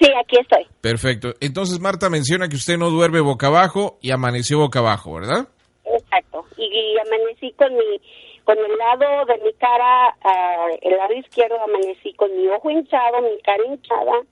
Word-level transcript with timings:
Sí, 0.00 0.08
aquí 0.18 0.36
estoy. 0.40 0.66
Perfecto. 0.80 1.34
Entonces 1.40 1.78
Marta 1.78 2.08
menciona 2.08 2.48
que 2.48 2.56
usted 2.56 2.78
no 2.78 2.90
duerme 2.90 3.20
boca 3.20 3.48
abajo 3.48 3.98
y 4.00 4.12
amaneció 4.12 4.58
boca 4.58 4.78
abajo, 4.78 5.14
¿verdad? 5.14 5.48
Exacto. 5.84 6.44
Y, 6.56 6.64
y 6.64 6.98
amanecí 6.98 7.52
con 7.52 7.72
mi, 7.74 8.00
con 8.44 8.56
el 8.58 8.78
lado 8.78 9.26
de 9.26 9.44
mi 9.44 9.52
cara, 9.54 10.16
ah, 10.24 10.66
el 10.80 10.96
lado 10.96 11.14
izquierdo 11.14 11.60
amanecí 11.62 12.14
con 12.14 12.34
mi 12.36 12.48
ojo 12.48 12.70
hinchado, 12.70 13.20
mi 13.22 13.40
cara 13.42 13.62
hinchada, 13.66 14.22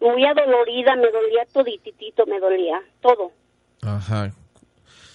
muy 0.00 0.24
adolorida, 0.24 0.96
me 0.96 1.10
dolía 1.10 1.44
todititito, 1.52 2.26
me 2.26 2.40
dolía, 2.40 2.82
todo. 3.00 3.32
Ajá. 3.82 4.32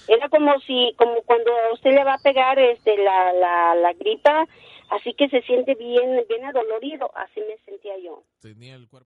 Era 0.08 0.30
como 0.30 0.60
si, 0.62 0.94
como 0.98 1.22
cuando 1.22 1.52
a 1.52 1.74
usted 1.74 1.92
le 1.92 2.04
va 2.04 2.16
a 2.16 2.18
pegar 2.18 2.60
este 2.60 2.98
la, 2.98 3.32
la, 3.34 3.76
la 3.76 3.94
gripa, 3.94 4.46
así 4.90 5.14
que 5.14 5.30
se 5.30 5.42
siente 5.44 5.76
bien, 5.76 6.24
bien 6.28 6.46
adolorido, 6.46 7.10
así 7.16 7.40
me 7.40 7.58
sentía 7.66 7.94
yo. 8.04 8.24
Tenía 8.42 8.76
el 8.76 8.88
cuerpo. 8.88 9.10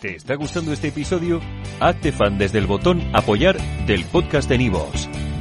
¿Te 0.00 0.16
está 0.16 0.34
gustando 0.34 0.72
este 0.72 0.88
episodio? 0.88 1.40
Hazte 1.78 2.10
fan 2.10 2.38
desde 2.38 2.58
el 2.58 2.66
botón 2.66 3.00
Apoyar 3.14 3.56
del 3.86 4.04
podcast 4.06 4.48
de 4.48 4.58
Nivos. 4.58 5.08